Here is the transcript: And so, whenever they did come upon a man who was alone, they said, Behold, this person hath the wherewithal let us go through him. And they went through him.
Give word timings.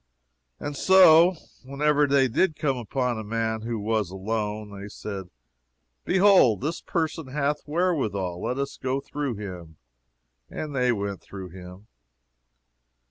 And 0.59 0.75
so, 0.75 1.35
whenever 1.63 2.07
they 2.07 2.27
did 2.27 2.55
come 2.57 2.75
upon 2.75 3.19
a 3.19 3.23
man 3.23 3.61
who 3.61 3.77
was 3.77 4.09
alone, 4.09 4.71
they 4.75 4.87
said, 4.89 5.29
Behold, 6.05 6.61
this 6.61 6.81
person 6.81 7.27
hath 7.27 7.65
the 7.65 7.69
wherewithal 7.71 8.41
let 8.41 8.57
us 8.57 8.77
go 8.77 8.99
through 8.99 9.35
him. 9.35 9.77
And 10.49 10.75
they 10.75 10.91
went 10.91 11.21
through 11.21 11.49
him. 11.49 11.85